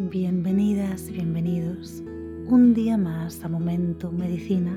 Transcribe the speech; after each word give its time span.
Bienvenidas 0.00 1.10
bienvenidos 1.10 2.04
un 2.46 2.72
día 2.72 2.96
más 2.96 3.42
a 3.42 3.48
Momento 3.48 4.12
Medicina, 4.12 4.70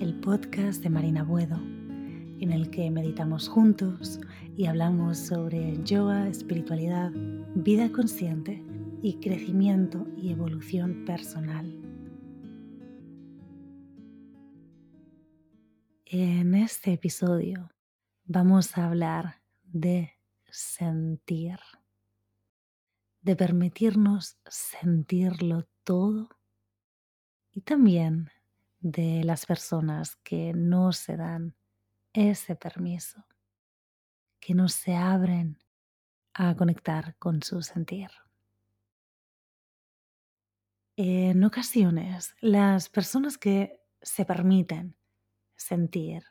el 0.00 0.18
podcast 0.20 0.82
de 0.82 0.88
Marina 0.88 1.22
Buedo, 1.22 1.56
en 1.56 2.50
el 2.50 2.70
que 2.70 2.90
meditamos 2.90 3.50
juntos 3.50 4.18
y 4.56 4.64
hablamos 4.64 5.18
sobre 5.18 5.76
yoga, 5.84 6.26
espiritualidad, 6.26 7.10
vida 7.54 7.92
consciente 7.92 8.64
y 9.02 9.20
crecimiento 9.20 10.06
y 10.16 10.32
evolución 10.32 11.04
personal. 11.04 11.70
En 16.06 16.54
este 16.54 16.94
episodio 16.94 17.68
vamos 18.24 18.78
a 18.78 18.86
hablar 18.86 19.42
de 19.64 20.12
sentir 20.48 21.58
de 23.24 23.36
permitirnos 23.36 24.36
sentirlo 24.46 25.66
todo 25.82 26.28
y 27.50 27.62
también 27.62 28.30
de 28.80 29.24
las 29.24 29.46
personas 29.46 30.16
que 30.16 30.52
no 30.52 30.92
se 30.92 31.16
dan 31.16 31.56
ese 32.12 32.54
permiso, 32.54 33.24
que 34.40 34.52
no 34.52 34.68
se 34.68 34.94
abren 34.94 35.58
a 36.34 36.54
conectar 36.54 37.16
con 37.16 37.42
su 37.42 37.62
sentir. 37.62 38.10
En 40.96 41.42
ocasiones, 41.44 42.36
las 42.40 42.90
personas 42.90 43.38
que 43.38 43.80
se 44.02 44.26
permiten 44.26 44.96
sentir 45.56 46.24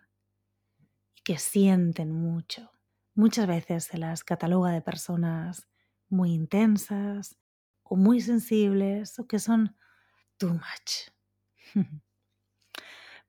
y 1.15 1.21
que 1.23 1.39
sienten 1.39 2.11
mucho, 2.11 2.71
muchas 3.15 3.47
veces 3.47 3.85
se 3.85 3.97
las 3.97 4.23
cataloga 4.23 4.69
de 4.69 4.81
personas 4.81 5.67
muy 6.13 6.33
intensas 6.33 7.37
o 7.83 7.95
muy 7.95 8.21
sensibles 8.21 9.19
o 9.19 9.27
que 9.27 9.39
son 9.39 9.75
too 10.37 10.49
much. 10.53 11.11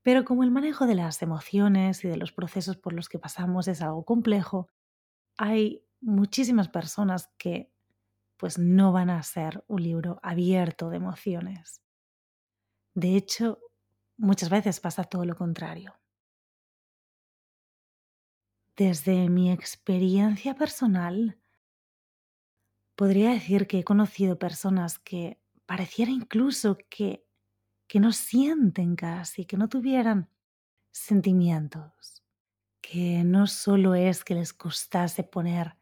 Pero 0.03 0.25
como 0.25 0.45
el 0.45 0.51
manejo 0.51 0.87
de 0.87 0.95
las 0.95 1.23
emociones 1.23 2.05
y 2.05 2.09
de 2.09 2.19
los 2.19 2.33
procesos 2.33 2.77
por 2.77 2.93
los 2.93 3.09
que 3.09 3.19
pasamos 3.19 3.69
es 3.69 3.81
algo 3.81 4.05
complejo, 4.05 4.69
hay 5.39 5.85
muchísimas 6.01 6.69
personas 6.69 7.31
que 7.39 7.73
pues 8.37 8.59
no 8.59 8.93
van 8.93 9.11
a 9.11 9.23
ser 9.23 9.65
un 9.69 9.83
libro 9.83 10.21
abierto 10.23 10.91
de 10.91 10.97
emociones. 10.99 11.81
De 12.95 13.17
hecho, 13.17 13.61
muchas 14.17 14.51
veces 14.51 14.81
pasa 14.81 15.05
todo 15.05 15.25
lo 15.25 15.37
contrario. 15.37 15.95
Desde 18.77 19.31
mi 19.31 19.53
experiencia 19.53 20.55
personal, 20.55 21.39
podría 22.97 23.31
decir 23.31 23.67
que 23.67 23.81
he 23.81 23.85
conocido 23.85 24.39
personas 24.39 24.99
que 24.99 25.39
pareciera 25.67 26.11
incluso 26.11 26.79
que, 26.91 27.27
que 27.87 28.01
no 28.01 28.13
sienten 28.13 28.97
casi, 28.97 29.45
que 29.45 29.57
no 29.57 29.69
tuvieran 29.69 30.29
sentimientos, 30.91 32.23
que 32.81 33.25
no 33.25 33.47
solo 33.47 33.95
es 33.95 34.25
que 34.25 34.35
les 34.35 34.53
costase 34.53 35.25
poner 35.25 35.77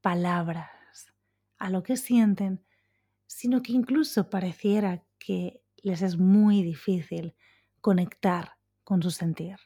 palabras 0.00 1.12
a 1.58 1.70
lo 1.70 1.82
que 1.82 1.96
sienten, 1.96 2.64
sino 3.26 3.62
que 3.62 3.72
incluso 3.72 4.30
pareciera 4.30 5.04
que 5.18 5.62
les 5.82 6.02
es 6.02 6.16
muy 6.16 6.62
difícil 6.62 7.34
conectar 7.80 8.58
con 8.84 9.02
su 9.02 9.10
sentir, 9.10 9.56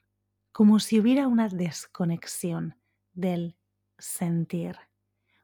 como 0.52 0.80
si 0.80 0.98
hubiera 0.98 1.28
una 1.28 1.48
desconexión 1.48 2.76
del 3.12 3.56
sentir 3.98 4.76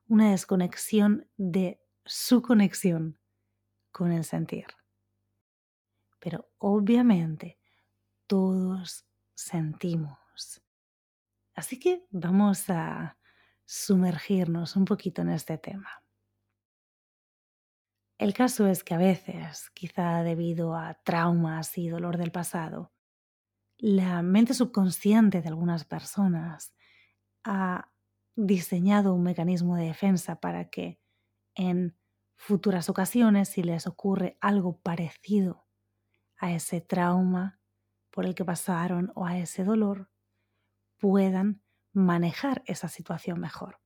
una 0.08 0.30
desconexión 0.30 1.28
de 1.36 1.80
su 2.04 2.42
conexión 2.42 3.18
con 3.90 4.12
el 4.12 4.24
sentir. 4.24 4.66
Pero 6.20 6.48
obviamente 6.58 7.58
todos 8.26 9.06
sentimos. 9.34 10.62
Así 11.54 11.78
que 11.78 12.06
vamos 12.10 12.68
a 12.68 13.18
sumergirnos 13.64 14.76
un 14.76 14.84
poquito 14.84 15.22
en 15.22 15.30
este 15.30 15.58
tema. 15.58 15.88
El 18.18 18.32
caso 18.32 18.66
es 18.66 18.82
que 18.82 18.94
a 18.94 18.98
veces, 18.98 19.70
quizá 19.74 20.22
debido 20.22 20.74
a 20.74 20.94
traumas 21.02 21.76
y 21.76 21.88
dolor 21.88 22.16
del 22.16 22.32
pasado, 22.32 22.92
la 23.78 24.22
mente 24.22 24.54
subconsciente 24.54 25.42
de 25.42 25.48
algunas 25.48 25.84
personas 25.84 26.74
ha 27.44 27.90
diseñado 28.36 29.14
un 29.14 29.22
mecanismo 29.22 29.76
de 29.76 29.86
defensa 29.86 30.40
para 30.40 30.68
que 30.68 31.00
en 31.54 31.96
futuras 32.36 32.88
ocasiones, 32.88 33.48
si 33.48 33.62
les 33.62 33.86
ocurre 33.86 34.36
algo 34.40 34.78
parecido 34.78 35.66
a 36.36 36.52
ese 36.52 36.80
trauma 36.82 37.58
por 38.10 38.26
el 38.26 38.34
que 38.34 38.44
pasaron 38.44 39.10
o 39.14 39.24
a 39.26 39.38
ese 39.38 39.64
dolor, 39.64 40.10
puedan 40.98 41.62
manejar 41.92 42.62
esa 42.66 42.88
situación 42.88 43.40
mejor. 43.40 43.80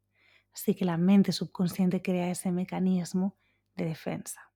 Así 0.52 0.74
que 0.74 0.84
la 0.84 0.96
mente 0.96 1.30
subconsciente 1.32 2.02
crea 2.02 2.30
ese 2.30 2.50
mecanismo 2.50 3.36
de 3.76 3.84
defensa. 3.84 4.52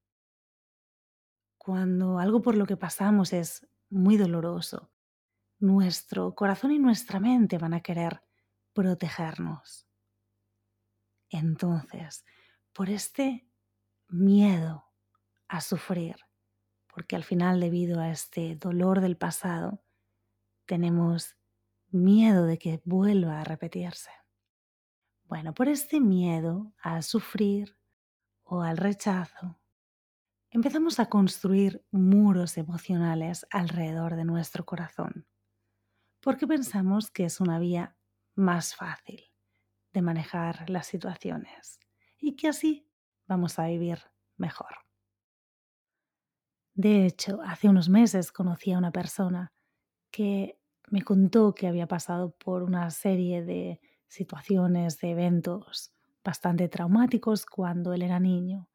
Cuando 1.56 2.18
algo 2.18 2.42
por 2.42 2.56
lo 2.56 2.66
que 2.66 2.76
pasamos 2.76 3.32
es 3.32 3.66
muy 3.90 4.16
doloroso, 4.16 4.90
nuestro 5.60 6.34
corazón 6.34 6.72
y 6.72 6.78
nuestra 6.78 7.20
mente 7.20 7.58
van 7.58 7.74
a 7.74 7.80
querer 7.80 8.22
protegernos. 8.72 9.83
Entonces, 11.34 12.24
por 12.72 12.90
este 12.90 13.44
miedo 14.08 14.84
a 15.48 15.60
sufrir, 15.60 16.14
porque 16.86 17.16
al 17.16 17.24
final 17.24 17.58
debido 17.58 18.00
a 18.00 18.10
este 18.10 18.54
dolor 18.54 19.00
del 19.00 19.16
pasado, 19.16 19.82
tenemos 20.64 21.34
miedo 21.90 22.46
de 22.46 22.56
que 22.58 22.80
vuelva 22.84 23.40
a 23.40 23.44
repetirse. 23.44 24.12
Bueno, 25.24 25.54
por 25.54 25.68
este 25.68 25.98
miedo 25.98 26.72
a 26.80 27.02
sufrir 27.02 27.76
o 28.44 28.62
al 28.62 28.76
rechazo, 28.76 29.58
empezamos 30.50 31.00
a 31.00 31.06
construir 31.06 31.84
muros 31.90 32.56
emocionales 32.58 33.44
alrededor 33.50 34.14
de 34.14 34.24
nuestro 34.24 34.64
corazón, 34.64 35.26
porque 36.20 36.46
pensamos 36.46 37.10
que 37.10 37.24
es 37.24 37.40
una 37.40 37.58
vía 37.58 37.96
más 38.36 38.76
fácil 38.76 39.33
de 39.94 40.02
manejar 40.02 40.68
las 40.68 40.86
situaciones 40.86 41.80
y 42.18 42.36
que 42.36 42.48
así 42.48 42.86
vamos 43.26 43.58
a 43.58 43.66
vivir 43.66 44.00
mejor. 44.36 44.76
De 46.74 47.06
hecho, 47.06 47.40
hace 47.42 47.68
unos 47.68 47.88
meses 47.88 48.32
conocí 48.32 48.72
a 48.72 48.78
una 48.78 48.90
persona 48.90 49.52
que 50.10 50.58
me 50.90 51.02
contó 51.02 51.54
que 51.54 51.68
había 51.68 51.86
pasado 51.86 52.32
por 52.36 52.62
una 52.64 52.90
serie 52.90 53.42
de 53.42 53.80
situaciones, 54.08 54.98
de 54.98 55.12
eventos 55.12 55.92
bastante 56.24 56.68
traumáticos 56.68 57.46
cuando 57.46 57.92
él 57.92 58.02
era 58.02 58.18
niño 58.18 58.68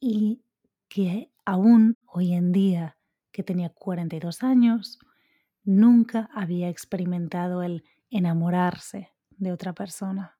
y 0.00 0.42
que 0.88 1.30
aún 1.44 1.96
hoy 2.06 2.32
en 2.32 2.52
día, 2.52 2.96
que 3.32 3.42
tenía 3.42 3.70
42 3.70 4.42
años, 4.42 4.98
nunca 5.64 6.30
había 6.32 6.68
experimentado 6.68 7.62
el 7.62 7.84
enamorarse 8.10 9.13
de 9.44 9.52
otra 9.52 9.72
persona. 9.72 10.36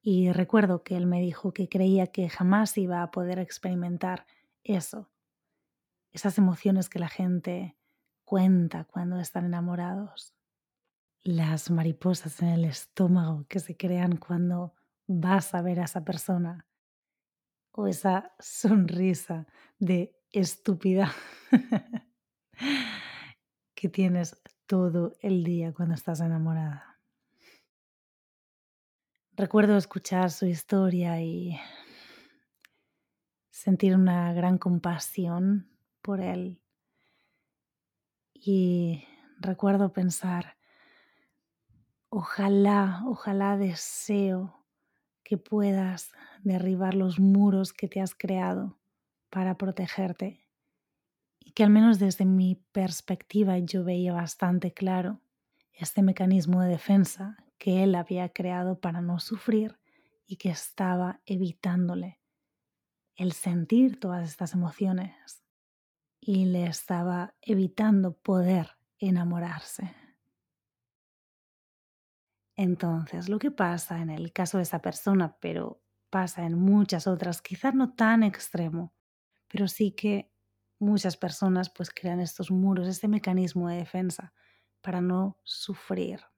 Y 0.00 0.30
recuerdo 0.32 0.82
que 0.82 0.96
él 0.96 1.06
me 1.06 1.20
dijo 1.20 1.52
que 1.52 1.68
creía 1.68 2.08
que 2.08 2.28
jamás 2.28 2.78
iba 2.78 3.02
a 3.02 3.10
poder 3.10 3.38
experimentar 3.38 4.26
eso, 4.62 5.10
esas 6.12 6.38
emociones 6.38 6.88
que 6.88 6.98
la 6.98 7.08
gente 7.08 7.76
cuenta 8.24 8.84
cuando 8.84 9.18
están 9.18 9.46
enamorados, 9.46 10.34
las 11.22 11.70
mariposas 11.70 12.40
en 12.42 12.48
el 12.48 12.64
estómago 12.64 13.46
que 13.48 13.60
se 13.60 13.76
crean 13.76 14.16
cuando 14.16 14.74
vas 15.06 15.54
a 15.54 15.62
ver 15.62 15.80
a 15.80 15.84
esa 15.84 16.04
persona, 16.04 16.66
o 17.72 17.86
esa 17.86 18.32
sonrisa 18.38 19.46
de 19.78 20.14
estúpida 20.30 21.12
que 23.74 23.88
tienes 23.88 24.40
todo 24.66 25.16
el 25.20 25.44
día 25.44 25.72
cuando 25.72 25.94
estás 25.94 26.20
enamorada. 26.20 26.91
Recuerdo 29.34 29.78
escuchar 29.78 30.30
su 30.30 30.44
historia 30.44 31.22
y 31.22 31.58
sentir 33.48 33.94
una 33.94 34.30
gran 34.34 34.58
compasión 34.58 35.70
por 36.02 36.20
él. 36.20 36.60
Y 38.34 39.04
recuerdo 39.38 39.94
pensar, 39.94 40.58
ojalá, 42.10 43.04
ojalá 43.06 43.56
deseo 43.56 44.66
que 45.22 45.38
puedas 45.38 46.12
derribar 46.42 46.92
los 46.92 47.18
muros 47.18 47.72
que 47.72 47.88
te 47.88 48.02
has 48.02 48.14
creado 48.14 48.78
para 49.30 49.56
protegerte 49.56 50.46
y 51.40 51.52
que 51.52 51.64
al 51.64 51.70
menos 51.70 51.98
desde 51.98 52.26
mi 52.26 52.56
perspectiva 52.72 53.58
yo 53.58 53.82
veía 53.82 54.12
bastante 54.12 54.74
claro 54.74 55.22
este 55.72 56.02
mecanismo 56.02 56.60
de 56.60 56.68
defensa 56.68 57.38
que 57.62 57.84
él 57.84 57.94
había 57.94 58.28
creado 58.30 58.80
para 58.80 59.00
no 59.00 59.20
sufrir 59.20 59.78
y 60.26 60.34
que 60.34 60.50
estaba 60.50 61.20
evitándole 61.26 62.20
el 63.14 63.30
sentir 63.30 64.00
todas 64.00 64.28
estas 64.28 64.54
emociones 64.54 65.44
y 66.18 66.46
le 66.46 66.66
estaba 66.66 67.36
evitando 67.40 68.18
poder 68.18 68.72
enamorarse. 68.98 69.94
Entonces, 72.56 73.28
lo 73.28 73.38
que 73.38 73.52
pasa 73.52 74.02
en 74.02 74.10
el 74.10 74.32
caso 74.32 74.56
de 74.56 74.64
esa 74.64 74.82
persona, 74.82 75.36
pero 75.38 75.84
pasa 76.10 76.44
en 76.44 76.58
muchas 76.58 77.06
otras, 77.06 77.40
quizás 77.40 77.76
no 77.76 77.94
tan 77.94 78.24
extremo, 78.24 78.92
pero 79.46 79.68
sí 79.68 79.92
que 79.92 80.32
muchas 80.80 81.16
personas 81.16 81.70
pues 81.70 81.90
crean 81.90 82.18
estos 82.18 82.50
muros, 82.50 82.88
este 82.88 83.06
mecanismo 83.06 83.68
de 83.68 83.76
defensa 83.76 84.34
para 84.80 85.00
no 85.00 85.38
sufrir. 85.44 86.31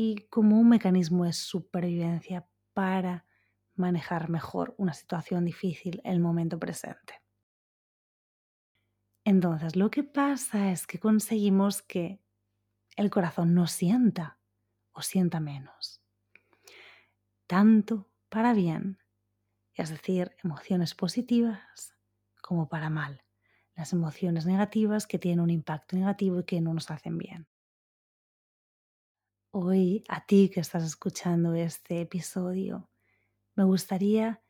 Y 0.00 0.28
como 0.30 0.60
un 0.60 0.68
mecanismo 0.68 1.24
de 1.24 1.32
supervivencia 1.32 2.48
para 2.72 3.26
manejar 3.74 4.28
mejor 4.30 4.76
una 4.78 4.94
situación 4.94 5.44
difícil 5.44 6.00
en 6.04 6.12
el 6.12 6.20
momento 6.20 6.56
presente. 6.60 7.20
Entonces, 9.24 9.74
lo 9.74 9.90
que 9.90 10.04
pasa 10.04 10.70
es 10.70 10.86
que 10.86 11.00
conseguimos 11.00 11.82
que 11.82 12.22
el 12.94 13.10
corazón 13.10 13.54
no 13.54 13.66
sienta 13.66 14.38
o 14.92 15.02
sienta 15.02 15.40
menos. 15.40 16.00
Tanto 17.48 18.08
para 18.28 18.52
bien, 18.52 19.00
es 19.74 19.90
decir, 19.90 20.36
emociones 20.44 20.94
positivas, 20.94 21.92
como 22.40 22.68
para 22.68 22.88
mal. 22.88 23.24
Las 23.74 23.92
emociones 23.92 24.46
negativas 24.46 25.08
que 25.08 25.18
tienen 25.18 25.40
un 25.40 25.50
impacto 25.50 25.96
negativo 25.96 26.38
y 26.38 26.44
que 26.44 26.60
no 26.60 26.72
nos 26.72 26.88
hacen 26.92 27.18
bien. 27.18 27.48
Hoy, 29.50 30.04
a 30.08 30.26
ti 30.26 30.50
que 30.50 30.60
estás 30.60 30.84
escuchando 30.84 31.54
este 31.54 32.02
episodio, 32.02 32.90
me 33.56 33.64
gustaría 33.64 34.42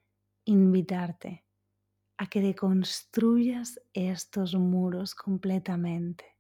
invitarte 0.45 1.45
a 2.17 2.27
que 2.27 2.41
deconstruyas 2.41 3.81
estos 3.93 4.57
muros 4.57 5.15
completamente. 5.15 6.37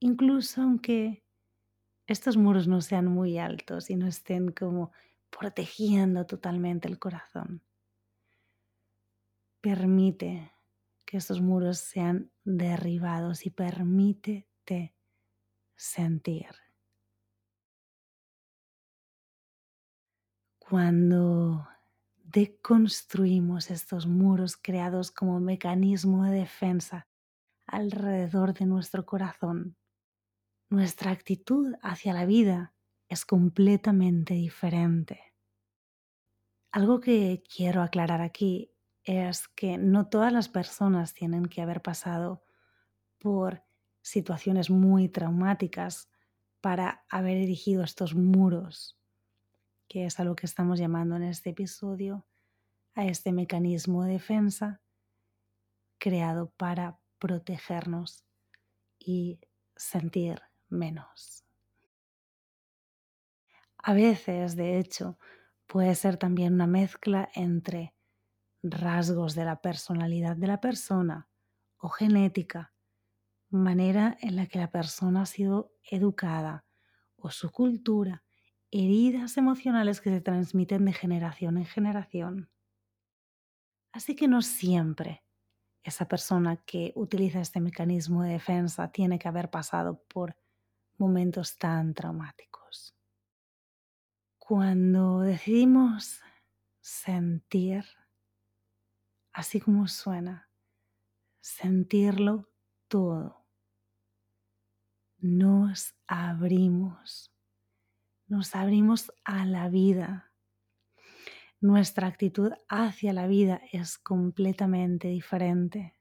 Incluso 0.00 0.62
aunque 0.62 1.24
estos 2.08 2.36
muros 2.36 2.66
no 2.66 2.80
sean 2.80 3.06
muy 3.06 3.38
altos 3.38 3.90
y 3.90 3.96
no 3.96 4.08
estén 4.08 4.50
como 4.50 4.90
protegiendo 5.30 6.26
totalmente 6.26 6.88
el 6.88 6.98
corazón. 6.98 7.62
Permite 9.60 10.50
que 11.04 11.18
estos 11.18 11.40
muros 11.40 11.78
sean 11.78 12.32
derribados 12.42 13.46
y 13.46 13.50
permítete 13.50 14.96
sentir. 15.76 16.63
Cuando 20.68 21.68
deconstruimos 22.22 23.70
estos 23.70 24.06
muros 24.06 24.56
creados 24.56 25.10
como 25.10 25.38
mecanismo 25.38 26.24
de 26.24 26.38
defensa 26.38 27.06
alrededor 27.66 28.54
de 28.54 28.64
nuestro 28.64 29.04
corazón, 29.04 29.76
nuestra 30.70 31.10
actitud 31.10 31.74
hacia 31.82 32.14
la 32.14 32.24
vida 32.24 32.72
es 33.10 33.26
completamente 33.26 34.32
diferente. 34.32 35.34
Algo 36.72 36.98
que 36.98 37.42
quiero 37.54 37.82
aclarar 37.82 38.22
aquí 38.22 38.72
es 39.02 39.48
que 39.48 39.76
no 39.76 40.08
todas 40.08 40.32
las 40.32 40.48
personas 40.48 41.12
tienen 41.12 41.44
que 41.44 41.60
haber 41.60 41.82
pasado 41.82 42.42
por 43.18 43.62
situaciones 44.00 44.70
muy 44.70 45.10
traumáticas 45.10 46.08
para 46.62 47.04
haber 47.10 47.36
erigido 47.36 47.84
estos 47.84 48.14
muros 48.14 48.98
que 49.88 50.06
es 50.06 50.20
a 50.20 50.24
lo 50.24 50.34
que 50.36 50.46
estamos 50.46 50.78
llamando 50.78 51.16
en 51.16 51.24
este 51.24 51.50
episodio, 51.50 52.26
a 52.94 53.04
este 53.04 53.32
mecanismo 53.32 54.04
de 54.04 54.12
defensa 54.12 54.80
creado 55.98 56.50
para 56.56 56.98
protegernos 57.18 58.24
y 58.98 59.40
sentir 59.76 60.42
menos. 60.68 61.44
A 63.78 63.94
veces, 63.94 64.56
de 64.56 64.78
hecho, 64.78 65.18
puede 65.66 65.94
ser 65.94 66.16
también 66.16 66.54
una 66.54 66.66
mezcla 66.66 67.28
entre 67.34 67.94
rasgos 68.62 69.34
de 69.34 69.44
la 69.44 69.60
personalidad 69.60 70.36
de 70.36 70.46
la 70.46 70.60
persona 70.60 71.28
o 71.76 71.88
genética, 71.88 72.72
manera 73.50 74.16
en 74.20 74.36
la 74.36 74.46
que 74.46 74.58
la 74.58 74.70
persona 74.70 75.22
ha 75.22 75.26
sido 75.26 75.72
educada 75.90 76.64
o 77.16 77.30
su 77.30 77.50
cultura 77.50 78.23
heridas 78.74 79.36
emocionales 79.36 80.00
que 80.00 80.10
se 80.10 80.20
transmiten 80.20 80.84
de 80.84 80.92
generación 80.92 81.58
en 81.58 81.64
generación. 81.64 82.50
Así 83.92 84.16
que 84.16 84.26
no 84.26 84.42
siempre 84.42 85.22
esa 85.84 86.08
persona 86.08 86.56
que 86.56 86.92
utiliza 86.96 87.40
este 87.40 87.60
mecanismo 87.60 88.24
de 88.24 88.32
defensa 88.32 88.90
tiene 88.90 89.20
que 89.20 89.28
haber 89.28 89.48
pasado 89.48 90.02
por 90.08 90.36
momentos 90.98 91.56
tan 91.56 91.94
traumáticos. 91.94 92.96
Cuando 94.38 95.20
decidimos 95.20 96.20
sentir, 96.80 97.84
así 99.32 99.60
como 99.60 99.86
suena, 99.86 100.50
sentirlo 101.40 102.50
todo, 102.88 103.46
nos 105.18 105.94
abrimos 106.08 107.33
nos 108.34 108.56
abrimos 108.56 109.12
a 109.24 109.46
la 109.46 109.68
vida. 109.68 110.32
Nuestra 111.60 112.08
actitud 112.08 112.52
hacia 112.68 113.12
la 113.12 113.28
vida 113.28 113.62
es 113.70 113.96
completamente 113.96 115.06
diferente. 115.06 115.96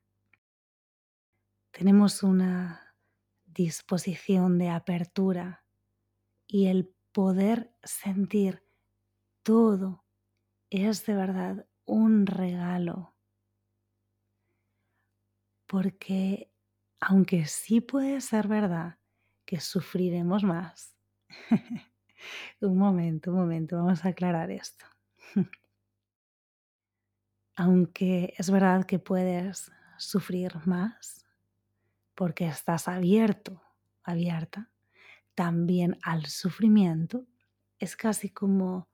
Tenemos 1.69 2.23
una 2.23 2.97
disposición 3.45 4.57
de 4.57 4.69
apertura 4.69 5.63
y 6.47 6.65
el 6.67 6.91
poder 7.11 7.75
sentir 7.83 8.67
todo 9.43 10.03
es 10.71 11.05
de 11.05 11.13
verdad 11.13 11.67
un 11.85 12.25
regalo. 12.25 13.15
Porque 15.67 16.51
aunque 16.99 17.45
sí 17.45 17.79
puede 17.79 18.21
ser 18.21 18.47
verdad 18.47 18.97
que 19.45 19.59
sufriremos 19.59 20.43
más, 20.43 20.95
Un 22.61 22.77
momento, 22.77 23.31
un 23.31 23.37
momento, 23.37 23.77
vamos 23.77 24.05
a 24.05 24.09
aclarar 24.09 24.51
esto. 24.51 24.85
Aunque 27.55 28.33
es 28.37 28.49
verdad 28.49 28.85
que 28.85 28.99
puedes 28.99 29.71
sufrir 29.97 30.53
más 30.65 31.25
porque 32.15 32.47
estás 32.47 32.87
abierto, 32.87 33.61
abierta, 34.03 34.69
también 35.35 35.97
al 36.03 36.25
sufrimiento, 36.27 37.25
es 37.79 37.95
casi 37.95 38.29
como 38.29 38.87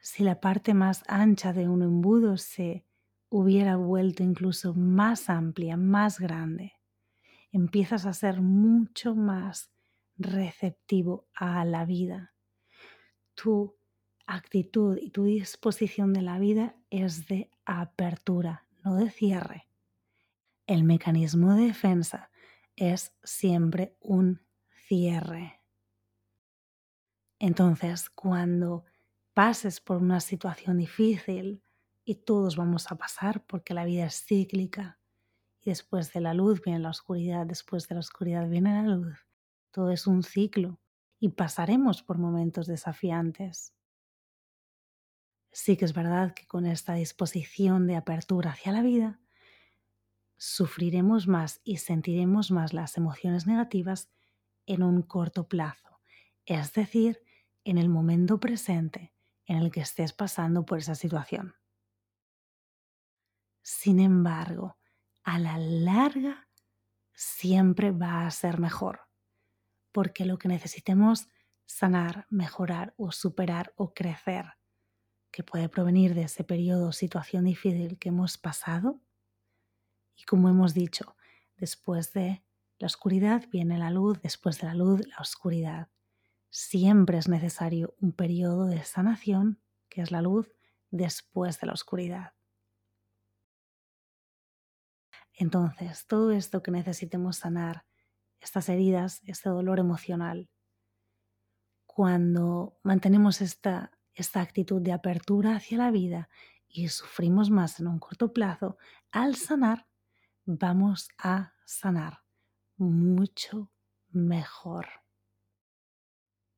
si 0.00 0.24
la 0.24 0.40
parte 0.40 0.74
más 0.74 1.04
ancha 1.06 1.52
de 1.52 1.68
un 1.68 1.82
embudo 1.82 2.36
se 2.36 2.84
hubiera 3.28 3.76
vuelto 3.76 4.22
incluso 4.22 4.74
más 4.74 5.30
amplia, 5.30 5.76
más 5.76 6.18
grande. 6.18 6.74
Empiezas 7.52 8.06
a 8.06 8.12
ser 8.12 8.40
mucho 8.40 9.14
más 9.14 9.70
receptivo 10.18 11.28
a 11.34 11.64
la 11.64 11.84
vida 11.84 12.31
tu 13.34 13.76
actitud 14.26 14.98
y 15.00 15.10
tu 15.10 15.24
disposición 15.24 16.12
de 16.12 16.22
la 16.22 16.38
vida 16.38 16.76
es 16.90 17.26
de 17.26 17.50
apertura, 17.64 18.66
no 18.84 18.96
de 18.96 19.10
cierre. 19.10 19.68
El 20.66 20.84
mecanismo 20.84 21.54
de 21.54 21.66
defensa 21.66 22.30
es 22.76 23.14
siempre 23.22 23.96
un 24.00 24.40
cierre. 24.86 25.60
Entonces, 27.38 28.08
cuando 28.08 28.84
pases 29.34 29.80
por 29.80 29.98
una 29.98 30.20
situación 30.20 30.78
difícil, 30.78 31.62
y 32.04 32.16
todos 32.16 32.56
vamos 32.56 32.90
a 32.90 32.96
pasar 32.96 33.44
porque 33.46 33.74
la 33.74 33.84
vida 33.84 34.06
es 34.06 34.24
cíclica, 34.24 34.98
y 35.60 35.70
después 35.70 36.12
de 36.12 36.20
la 36.20 36.34
luz 36.34 36.60
viene 36.62 36.80
la 36.80 36.90
oscuridad, 36.90 37.46
después 37.46 37.88
de 37.88 37.94
la 37.94 38.00
oscuridad 38.00 38.48
viene 38.48 38.82
la 38.82 38.94
luz, 38.94 39.26
todo 39.70 39.90
es 39.90 40.06
un 40.06 40.22
ciclo 40.22 40.81
y 41.22 41.28
pasaremos 41.28 42.02
por 42.02 42.18
momentos 42.18 42.66
desafiantes. 42.66 43.72
Sí 45.52 45.76
que 45.76 45.84
es 45.84 45.94
verdad 45.94 46.34
que 46.34 46.48
con 46.48 46.66
esta 46.66 46.94
disposición 46.94 47.86
de 47.86 47.94
apertura 47.94 48.50
hacia 48.50 48.72
la 48.72 48.82
vida, 48.82 49.20
sufriremos 50.36 51.28
más 51.28 51.60
y 51.62 51.76
sentiremos 51.76 52.50
más 52.50 52.72
las 52.72 52.96
emociones 52.96 53.46
negativas 53.46 54.10
en 54.66 54.82
un 54.82 55.00
corto 55.02 55.46
plazo, 55.46 56.00
es 56.44 56.72
decir, 56.72 57.22
en 57.62 57.78
el 57.78 57.88
momento 57.88 58.40
presente 58.40 59.14
en 59.46 59.58
el 59.58 59.70
que 59.70 59.82
estés 59.82 60.12
pasando 60.12 60.66
por 60.66 60.78
esa 60.78 60.96
situación. 60.96 61.54
Sin 63.62 64.00
embargo, 64.00 64.76
a 65.22 65.38
la 65.38 65.56
larga 65.56 66.48
siempre 67.12 67.92
va 67.92 68.26
a 68.26 68.30
ser 68.32 68.58
mejor 68.58 69.11
porque 69.92 70.24
lo 70.24 70.38
que 70.38 70.48
necesitemos 70.48 71.28
sanar, 71.66 72.26
mejorar 72.30 72.94
o 72.96 73.12
superar 73.12 73.72
o 73.76 73.94
crecer 73.94 74.46
que 75.30 75.42
puede 75.42 75.68
provenir 75.68 76.14
de 76.14 76.22
ese 76.22 76.44
periodo 76.44 76.88
o 76.88 76.92
situación 76.92 77.44
difícil 77.44 77.98
que 77.98 78.10
hemos 78.10 78.36
pasado. 78.36 79.00
Y 80.14 80.24
como 80.24 80.48
hemos 80.48 80.74
dicho, 80.74 81.16
después 81.56 82.12
de 82.12 82.44
la 82.78 82.86
oscuridad 82.86 83.48
viene 83.50 83.78
la 83.78 83.90
luz, 83.90 84.20
después 84.20 84.60
de 84.60 84.66
la 84.66 84.74
luz 84.74 85.06
la 85.08 85.16
oscuridad. 85.18 85.88
Siempre 86.50 87.16
es 87.16 87.28
necesario 87.28 87.94
un 87.98 88.12
periodo 88.12 88.66
de 88.66 88.84
sanación, 88.84 89.62
que 89.88 90.02
es 90.02 90.10
la 90.10 90.20
luz, 90.20 90.54
después 90.90 91.58
de 91.60 91.66
la 91.66 91.72
oscuridad. 91.72 92.34
Entonces, 95.32 96.06
todo 96.06 96.30
esto 96.30 96.62
que 96.62 96.70
necesitemos 96.70 97.36
sanar, 97.36 97.86
estas 98.42 98.68
heridas, 98.68 99.22
este 99.24 99.48
dolor 99.48 99.78
emocional, 99.78 100.50
cuando 101.86 102.78
mantenemos 102.82 103.40
esta, 103.40 103.92
esta 104.14 104.40
actitud 104.40 104.80
de 104.80 104.92
apertura 104.92 105.56
hacia 105.56 105.78
la 105.78 105.90
vida 105.90 106.28
y 106.68 106.88
sufrimos 106.88 107.50
más 107.50 107.80
en 107.80 107.86
un 107.86 107.98
corto 107.98 108.32
plazo, 108.32 108.78
al 109.10 109.36
sanar, 109.36 109.86
vamos 110.46 111.08
a 111.18 111.52
sanar 111.66 112.20
mucho 112.76 113.70
mejor. 114.10 114.86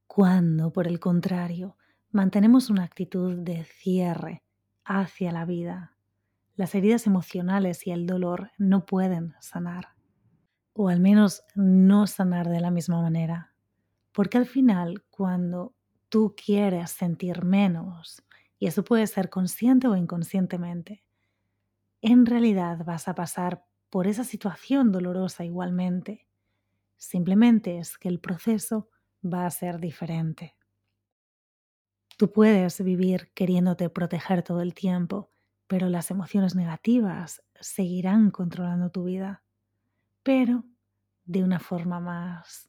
Cuando, 0.06 0.72
por 0.72 0.86
el 0.86 1.00
contrario, 1.00 1.76
mantenemos 2.10 2.70
una 2.70 2.84
actitud 2.84 3.36
de 3.38 3.64
cierre 3.64 4.44
hacia 4.84 5.32
la 5.32 5.44
vida, 5.44 5.96
las 6.54 6.74
heridas 6.76 7.08
emocionales 7.08 7.86
y 7.86 7.90
el 7.90 8.06
dolor 8.06 8.52
no 8.56 8.86
pueden 8.86 9.34
sanar, 9.40 9.93
o 10.74 10.88
al 10.88 11.00
menos 11.00 11.42
no 11.54 12.06
sanar 12.06 12.48
de 12.48 12.60
la 12.60 12.70
misma 12.70 13.00
manera, 13.00 13.54
porque 14.12 14.38
al 14.38 14.46
final 14.46 15.02
cuando 15.10 15.74
tú 16.08 16.34
quieres 16.36 16.90
sentir 16.90 17.44
menos, 17.44 18.22
y 18.58 18.66
eso 18.66 18.84
puede 18.84 19.06
ser 19.06 19.30
consciente 19.30 19.88
o 19.88 19.96
inconscientemente, 19.96 21.02
en 22.02 22.26
realidad 22.26 22.84
vas 22.84 23.08
a 23.08 23.14
pasar 23.14 23.64
por 23.88 24.06
esa 24.06 24.24
situación 24.24 24.92
dolorosa 24.92 25.44
igualmente. 25.44 26.26
Simplemente 26.96 27.78
es 27.78 27.96
que 27.96 28.08
el 28.08 28.20
proceso 28.20 28.90
va 29.24 29.46
a 29.46 29.50
ser 29.50 29.80
diferente. 29.80 30.54
Tú 32.18 32.30
puedes 32.30 32.82
vivir 32.84 33.32
queriéndote 33.34 33.88
proteger 33.88 34.42
todo 34.42 34.60
el 34.60 34.74
tiempo 34.74 35.30
pero 35.66 35.88
las 35.88 36.10
emociones 36.10 36.54
negativas 36.54 37.42
seguirán 37.60 38.30
controlando 38.30 38.90
tu 38.90 39.04
vida, 39.04 39.42
pero 40.24 40.64
de 41.24 41.44
una 41.44 41.60
forma 41.60 42.00
más 42.00 42.68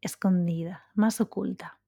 escondida, 0.00 0.84
más 0.94 1.20
oculta. 1.20 1.80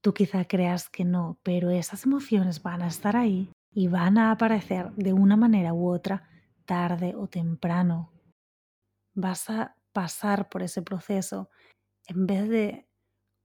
Tú 0.00 0.14
quizá 0.14 0.46
creas 0.46 0.88
que 0.88 1.04
no, 1.04 1.38
pero 1.42 1.70
esas 1.70 2.04
emociones 2.06 2.62
van 2.62 2.80
a 2.80 2.86
estar 2.86 3.16
ahí 3.16 3.52
y 3.72 3.88
van 3.88 4.16
a 4.16 4.30
aparecer 4.30 4.92
de 4.94 5.12
una 5.12 5.36
manera 5.36 5.74
u 5.74 5.90
otra 5.90 6.28
tarde 6.64 7.14
o 7.14 7.26
temprano. 7.26 8.10
Vas 9.14 9.50
a 9.50 9.76
pasar 9.92 10.48
por 10.48 10.62
ese 10.62 10.80
proceso 10.80 11.50
en 12.06 12.26
vez 12.26 12.48
de 12.48 12.88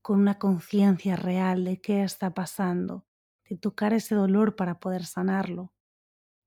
con 0.00 0.20
una 0.20 0.38
conciencia 0.38 1.16
real 1.16 1.64
de 1.64 1.80
qué 1.80 2.04
está 2.04 2.32
pasando, 2.32 3.04
de 3.48 3.56
tocar 3.56 3.92
ese 3.92 4.14
dolor 4.14 4.54
para 4.54 4.78
poder 4.78 5.04
sanarlo. 5.04 5.72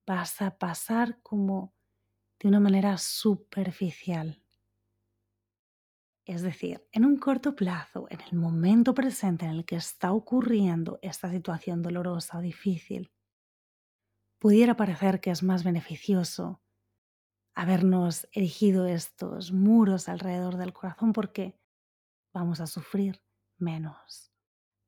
Vas 0.07 0.41
a 0.41 0.57
pasar 0.57 1.21
como 1.21 1.73
de 2.39 2.47
una 2.47 2.59
manera 2.59 2.97
superficial. 2.97 4.41
Es 6.25 6.41
decir, 6.41 6.87
en 6.91 7.05
un 7.05 7.17
corto 7.17 7.55
plazo, 7.55 8.07
en 8.09 8.21
el 8.21 8.37
momento 8.37 8.93
presente 8.93 9.45
en 9.45 9.51
el 9.51 9.65
que 9.65 9.75
está 9.75 10.13
ocurriendo 10.13 10.99
esta 11.01 11.29
situación 11.29 11.81
dolorosa 11.81 12.37
o 12.37 12.41
difícil, 12.41 13.11
pudiera 14.39 14.75
parecer 14.75 15.19
que 15.19 15.31
es 15.31 15.43
más 15.43 15.63
beneficioso 15.63 16.61
habernos 17.55 18.27
erigido 18.31 18.85
estos 18.85 19.51
muros 19.51 20.07
alrededor 20.07 20.57
del 20.57 20.71
corazón 20.71 21.13
porque 21.13 21.59
vamos 22.31 22.61
a 22.61 22.67
sufrir 22.67 23.21
menos 23.57 24.29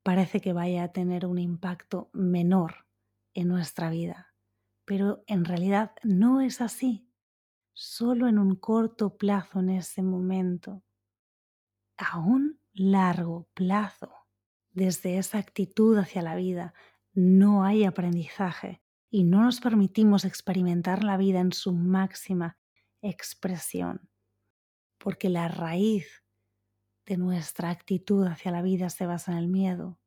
parece 0.02 0.40
que 0.40 0.52
vaya 0.52 0.84
a 0.84 0.92
tener 0.92 1.26
un 1.26 1.38
impacto 1.38 2.10
menor 2.12 2.86
en 3.34 3.48
nuestra 3.48 3.90
vida, 3.90 4.34
pero 4.84 5.22
en 5.26 5.44
realidad 5.44 5.92
no 6.02 6.40
es 6.40 6.60
así, 6.60 7.08
solo 7.72 8.28
en 8.28 8.38
un 8.38 8.56
corto 8.56 9.16
plazo 9.16 9.60
en 9.60 9.70
ese 9.70 10.02
momento, 10.02 10.82
a 11.96 12.18
un 12.18 12.60
largo 12.72 13.48
plazo. 13.54 14.12
Desde 14.70 15.18
esa 15.18 15.38
actitud 15.38 15.98
hacia 15.98 16.22
la 16.22 16.34
vida 16.34 16.74
no 17.12 17.64
hay 17.64 17.84
aprendizaje 17.84 18.82
y 19.10 19.24
no 19.24 19.42
nos 19.42 19.60
permitimos 19.60 20.24
experimentar 20.24 21.04
la 21.04 21.16
vida 21.16 21.40
en 21.40 21.52
su 21.52 21.72
máxima 21.72 22.58
expresión, 23.02 24.08
porque 24.98 25.28
la 25.28 25.48
raíz 25.48 26.24
de 27.04 27.16
nuestra 27.16 27.70
actitud 27.70 28.26
hacia 28.26 28.52
la 28.52 28.62
vida 28.62 28.88
se 28.88 29.06
basa 29.06 29.32
en 29.32 29.38
el 29.38 29.48
miedo. 29.48 29.98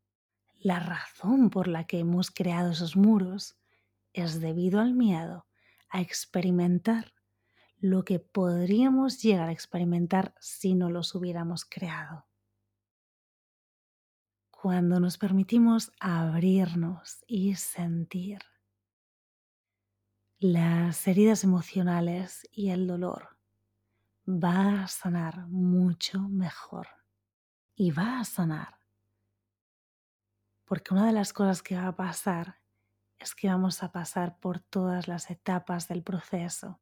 La 0.58 0.80
razón 0.80 1.50
por 1.50 1.68
la 1.68 1.86
que 1.86 2.00
hemos 2.00 2.32
creado 2.32 2.72
esos 2.72 2.96
muros 2.96 3.60
es 4.14 4.40
debido 4.40 4.80
al 4.80 4.94
miedo 4.94 5.46
a 5.90 6.02
experimentar 6.02 7.15
lo 7.86 8.04
que 8.04 8.18
podríamos 8.18 9.22
llegar 9.22 9.48
a 9.48 9.52
experimentar 9.52 10.34
si 10.40 10.74
no 10.74 10.90
los 10.90 11.14
hubiéramos 11.14 11.66
creado. 11.66 12.26
Cuando 14.50 15.00
nos 15.00 15.20
permitimos 15.20 15.92
abrirnos 16.00 17.24
y 17.28 17.54
sentir 17.54 18.40
las 20.40 21.08
heridas 21.08 21.44
emocionales 21.44 22.50
y 22.52 22.72
el 22.72 22.88
dolor 22.88 23.38
va 24.28 24.82
a 24.82 24.88
sanar 24.88 25.46
mucho 25.46 26.20
mejor. 26.22 26.88
Y 27.76 27.92
va 27.92 28.20
a 28.20 28.26
sanar. 28.26 28.80
Porque 30.64 30.94
una 30.94 31.06
de 31.06 31.12
las 31.12 31.34
cosas 31.34 31.62
que 31.62 31.76
va 31.76 31.88
a 31.88 31.96
pasar 31.96 32.62
es 33.20 33.36
que 33.36 33.48
vamos 33.48 33.84
a 33.84 33.92
pasar 33.92 34.40
por 34.40 34.60
todas 34.60 35.08
las 35.08 35.30
etapas 35.30 35.88
del 35.88 36.02
proceso. 36.02 36.80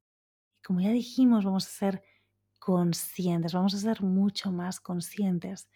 Como 0.64 0.82
ya 0.82 0.90
dijimos, 0.90 1.46
vamos 1.46 1.66
a 1.68 1.70
ser 1.70 2.04
conscientes, 2.60 3.54
vamos 3.54 3.74
a 3.74 3.80
ser 3.80 4.02
mucho 4.02 4.52
más 4.52 4.80
conscientes. 4.80 5.70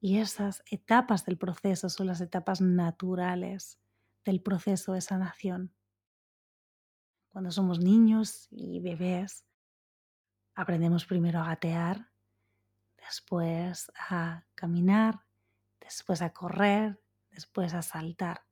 Y 0.00 0.18
esas 0.18 0.62
etapas 0.70 1.24
del 1.24 1.38
proceso 1.38 1.88
son 1.88 2.06
las 2.08 2.20
etapas 2.20 2.60
naturales 2.60 3.78
del 4.24 4.40
proceso 4.40 4.94
de 4.94 5.00
sanación. 5.00 5.72
Cuando 7.28 7.50
somos 7.50 7.78
niños 7.78 8.48
y 8.50 8.80
bebés, 8.80 9.44
Aprendemos 10.54 11.06
primero 11.06 11.40
a 11.40 11.46
gatear, 11.46 12.10
después 12.98 13.90
a 13.96 14.44
caminar, 14.54 15.24
después 15.80 16.20
a 16.20 16.30
correr, 16.30 17.02
después 17.30 17.72
a 17.72 17.80
saltar. 17.80 18.44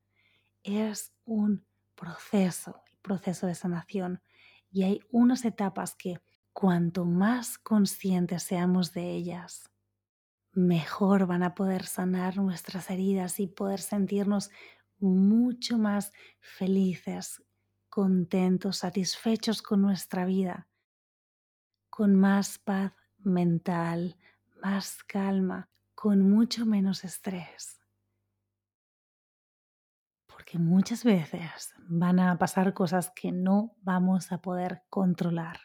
Es 0.63 1.13
un 1.27 1.67
proceso, 1.95 2.83
el 2.91 2.97
proceso 2.99 3.47
de 3.47 3.55
sanación. 3.55 4.23
Y 4.71 4.85
hay 4.85 5.01
unas 5.11 5.45
etapas 5.45 5.95
que 5.95 6.21
cuanto 6.53 7.05
más 7.05 7.59
conscientes 7.59 8.43
seamos 8.43 8.93
de 8.93 9.11
ellas, 9.11 9.71
mejor 10.53 11.27
van 11.27 11.43
a 11.43 11.55
poder 11.55 11.87
sanar 11.87 12.37
nuestras 12.37 12.91
heridas 12.91 13.41
y 13.41 13.47
poder 13.47 13.81
sentirnos 13.81 14.51
mucho 14.99 15.79
más 15.79 16.13
felices, 16.41 17.43
contentos, 17.89 18.79
satisfechos 18.79 19.63
con 19.63 19.83
nuestra 19.83 20.25
vida 20.25 20.71
con 21.91 22.15
más 22.15 22.59
paz 22.59 22.95
mental, 23.19 24.17
más 24.63 25.03
calma, 25.05 25.69
con 25.95 26.31
mucho 26.31 26.65
menos 26.65 27.05
estrés. 27.05 27.80
Porque 30.51 30.65
muchas 30.65 31.05
veces 31.05 31.73
van 31.87 32.19
a 32.19 32.37
pasar 32.37 32.75
cosas 32.75 33.13
que 33.15 33.31
no 33.31 33.77
vamos 33.83 34.33
a 34.33 34.43
poder 34.43 34.83
controlar, 34.91 35.61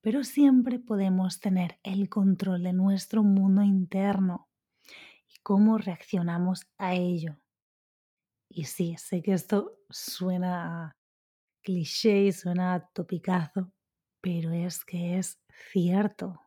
pero 0.00 0.24
siempre 0.24 0.78
podemos 0.78 1.38
tener 1.38 1.78
el 1.82 2.08
control 2.08 2.62
de 2.62 2.72
nuestro 2.72 3.22
mundo 3.22 3.60
interno 3.62 4.48
y 5.28 5.38
cómo 5.42 5.76
reaccionamos 5.76 6.66
a 6.78 6.94
ello. 6.94 7.36
Y 8.48 8.64
sí, 8.64 8.96
sé 8.96 9.20
que 9.20 9.34
esto 9.34 9.76
suena 9.90 10.96
cliché, 11.62 12.32
suena 12.32 12.88
topicazo, 12.94 13.70
pero 14.22 14.50
es 14.52 14.82
que 14.82 15.18
es 15.18 15.42
cierto. 15.72 16.40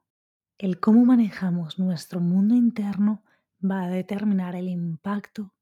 El 0.58 0.80
cómo 0.80 1.06
manejamos 1.06 1.78
nuestro 1.78 2.20
mundo 2.20 2.56
interno 2.56 3.24
va 3.64 3.84
a 3.84 3.90
determinar 3.90 4.56
el 4.56 4.70
impacto 4.70 5.54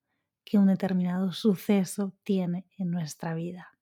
que 0.51 0.58
un 0.58 0.67
determinado 0.67 1.31
suceso 1.31 2.12
tiene 2.25 2.65
en 2.77 2.91
nuestra 2.91 3.34
vida. 3.34 3.77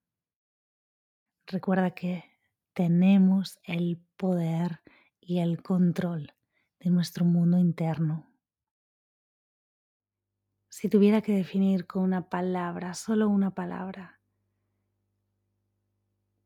Recuerda 1.47 1.95
que 1.95 2.25
tenemos 2.73 3.57
el 3.63 3.99
poder 4.17 4.83
y 5.19 5.39
el 5.39 5.63
control 5.63 6.35
de 6.79 6.91
nuestro 6.91 7.25
mundo 7.25 7.57
interno. 7.57 8.31
Si 10.69 10.89
tuviera 10.89 11.23
que 11.23 11.31
definir 11.31 11.87
con 11.87 12.03
una 12.03 12.29
palabra, 12.29 12.93
solo 12.93 13.29
una 13.29 13.49
palabra, 13.49 14.21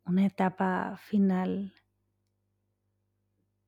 una 0.06 0.26
etapa 0.26 0.96
final 0.96 1.74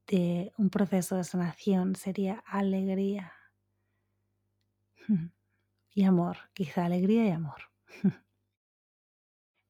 de 0.07 0.53
un 0.57 0.69
proceso 0.69 1.17
de 1.17 1.25
sanación 1.25 1.97
sería 1.97 2.41
alegría 2.47 3.33
y 5.95 6.03
amor, 6.03 6.37
quizá 6.53 6.85
alegría 6.85 7.25
y 7.25 7.31
amor. 7.31 7.61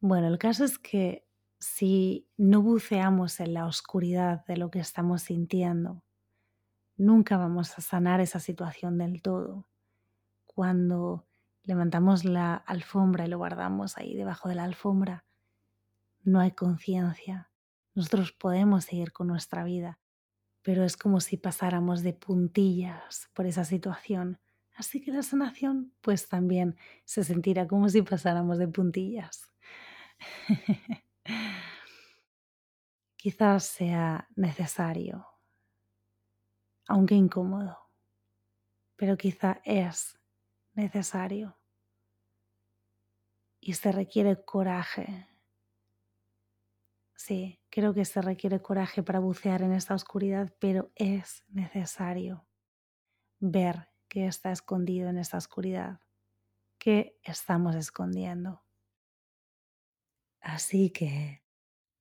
Bueno, 0.01 0.27
el 0.27 0.38
caso 0.38 0.65
es 0.65 0.77
que 0.77 1.27
si 1.58 2.29
no 2.38 2.62
buceamos 2.62 3.39
en 3.39 3.55
la 3.55 3.65
oscuridad 3.65 4.46
de 4.46 4.55
lo 4.55 4.70
que 4.70 4.77
estamos 4.77 5.24
sintiendo, 5.24 6.03
nunca 6.96 7.38
vamos 7.38 7.75
a 7.75 7.82
sanar 7.82 8.22
esa 8.22 8.39
situación 8.39 9.00
del 9.00 9.24
todo. 9.24 9.67
Cuando 10.46 11.27
levantamos 11.63 12.24
la 12.24 12.53
alfombra 12.53 13.25
y 13.25 13.29
lo 13.29 13.39
guardamos 13.39 13.98
ahí 13.98 14.15
debajo 14.15 14.48
de 14.48 14.55
la 14.55 14.65
alfombra, 14.65 15.25
no 16.22 16.39
hay 16.39 16.51
conciencia. 16.51 17.51
Nosotros 17.96 18.32
podemos 18.32 18.86
seguir 18.86 19.12
con 19.12 19.25
nuestra 19.25 19.63
vida, 19.63 20.00
pero 20.62 20.84
es 20.84 20.98
como 20.98 21.20
si 21.20 21.38
pasáramos 21.38 22.03
de 22.03 22.13
puntillas 22.13 23.29
por 23.34 23.48
esa 23.48 23.63
situación. 23.63 24.39
Así 24.75 25.01
que 25.01 25.12
la 25.12 25.24
sanación 25.24 25.94
pues 26.01 26.27
también 26.27 26.75
se 27.05 27.24
sentirá 27.24 27.67
como 27.67 27.88
si 27.89 28.01
pasáramos 28.01 28.58
de 28.58 28.67
puntillas. 28.67 29.51
Quizás 33.17 33.63
sea 33.63 34.27
necesario, 34.36 35.25
aunque 36.88 37.15
incómodo, 37.15 37.89
pero 38.96 39.17
quizá 39.17 39.62
es 39.63 40.20
necesario. 40.74 41.58
Y 43.60 43.74
se 43.74 43.91
requiere 43.91 44.44
coraje 44.46 45.27
Sí, 47.15 47.60
creo 47.70 47.94
que 47.94 48.05
se 48.05 48.22
requiere 48.22 48.62
coraje 48.62 49.01
para 49.01 49.20
bucear 49.20 49.62
en 49.62 49.72
esta 49.72 49.96
oscuridad, 49.96 50.53
pero 50.60 50.91
es 50.96 51.44
necesario 51.48 52.46
ver 53.39 53.88
qué 54.08 54.28
está 54.28 54.52
escondido 54.52 55.10
en 55.10 55.18
esta 55.18 55.38
oscuridad, 55.38 56.00
qué 56.78 57.20
estamos 57.24 57.76
escondiendo. 57.76 58.62
Así 60.42 60.90
que, 60.92 61.44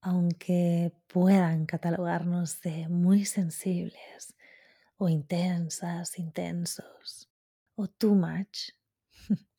aunque 0.01 0.93
puedan 1.07 1.67
catalogarnos 1.67 2.61
de 2.61 2.89
muy 2.89 3.25
sensibles 3.25 4.37
o 4.97 5.09
intensas, 5.09 6.19
intensos 6.19 7.31
o 7.75 7.89
too 7.89 8.15
much, 8.15 8.71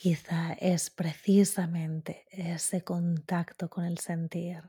Quizá 0.00 0.52
es 0.52 0.90
precisamente 0.90 2.24
ese 2.30 2.84
contacto 2.84 3.68
con 3.68 3.84
el 3.84 3.98
sentir, 3.98 4.62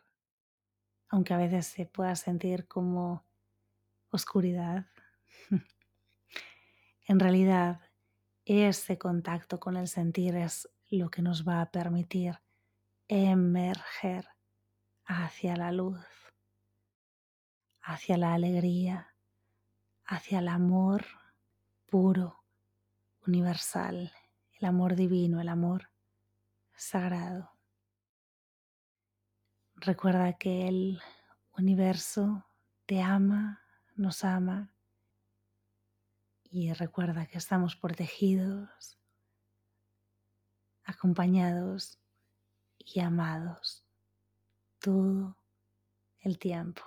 aunque 1.08 1.36
a 1.36 1.38
veces 1.38 1.68
se 1.68 1.86
pueda 1.86 2.16
sentir 2.16 2.68
como 2.68 3.28
oscuridad. 4.10 4.88
en 7.10 7.20
realidad, 7.20 7.82
ese 8.46 9.00
contacto 9.00 9.60
con 9.60 9.76
el 9.78 9.88
sentir 9.88 10.36
es 10.36 10.70
lo 10.92 11.10
que 11.10 11.24
nos 11.24 11.44
va 11.48 11.60
a 11.60 11.72
permitir 11.72 12.40
emerger 13.08 14.28
hacia 15.06 15.56
la 15.56 15.72
luz, 15.72 16.06
hacia 17.82 18.16
la 18.16 18.36
alegría, 18.36 19.16
hacia 20.06 20.38
el 20.38 20.50
amor 20.50 21.04
puro, 21.88 22.44
universal 23.26 24.14
el 24.60 24.68
amor 24.68 24.96
divino, 24.96 25.42
el 25.42 25.50
amor 25.50 25.90
sagrado. 26.76 27.50
Recuerda 29.78 30.34
que 30.34 30.68
el 30.68 31.02
universo 31.58 32.46
te 32.86 33.02
ama, 33.02 33.64
nos 33.96 34.24
ama 34.24 34.76
y 36.50 36.74
recuerda 36.74 37.28
que 37.28 37.38
estamos 37.38 37.76
protegidos, 37.76 38.98
acompañados 40.84 42.00
y 42.78 43.00
amados 43.00 43.84
todo 44.80 45.38
el 46.22 46.40
tiempo. 46.40 46.82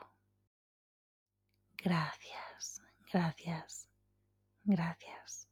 Gracias, 1.77 2.83
gracias, 3.12 3.88
gracias. 4.64 5.48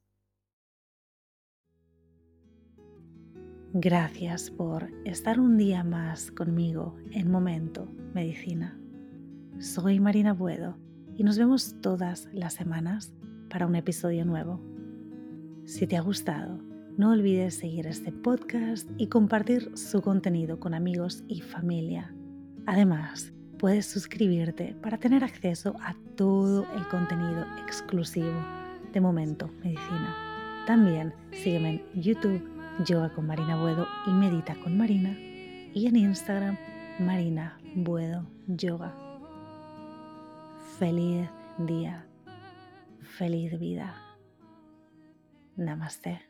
Gracias 3.72 4.50
por 4.50 4.90
estar 5.04 5.38
un 5.38 5.56
día 5.56 5.84
más 5.84 6.32
conmigo 6.32 6.96
en 7.12 7.30
Momento 7.30 7.86
Medicina. 8.14 8.76
Soy 9.60 10.00
Marina 10.00 10.32
Buedo 10.32 10.76
y 11.16 11.22
nos 11.22 11.38
vemos 11.38 11.80
todas 11.80 12.28
las 12.32 12.54
semanas 12.54 13.12
para 13.50 13.66
un 13.66 13.74
episodio 13.74 14.24
nuevo. 14.24 14.60
Si 15.66 15.86
te 15.86 15.96
ha 15.96 16.00
gustado, 16.00 16.58
no 16.96 17.10
olvides 17.10 17.54
seguir 17.54 17.86
este 17.86 18.12
podcast 18.12 18.88
y 18.96 19.08
compartir 19.08 19.76
su 19.76 20.00
contenido 20.00 20.58
con 20.58 20.72
amigos 20.72 21.24
y 21.28 21.40
familia. 21.40 22.14
Además, 22.66 23.32
puedes 23.58 23.86
suscribirte 23.86 24.74
para 24.80 24.98
tener 24.98 25.22
acceso 25.22 25.74
a 25.82 25.94
todo 26.16 26.66
el 26.76 26.88
contenido 26.88 27.44
exclusivo 27.66 28.32
de 28.92 29.00
Momento 29.00 29.50
Medicina. 29.62 30.14
También 30.66 31.12
sígueme 31.32 31.82
en 31.94 32.02
YouTube 32.02 32.42
Yoga 32.84 33.12
con 33.12 33.26
Marina 33.26 33.60
Buedo 33.60 33.86
y 34.06 34.10
Medita 34.10 34.54
con 34.62 34.78
Marina. 34.78 35.10
Y 35.74 35.86
en 35.86 35.96
Instagram, 35.96 36.56
Marina 36.98 37.58
Buedo 37.74 38.26
Yoga. 38.46 38.94
Feliz 40.78 41.28
día, 41.58 42.06
feliz 43.10 43.58
vida. 43.58 43.94
Namaste. 45.56 46.29